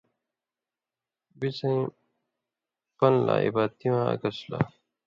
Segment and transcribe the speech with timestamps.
[1.39, 1.81] بِڅَیں
[2.97, 4.59] پن لا، عِبادتیواں عَکَس لا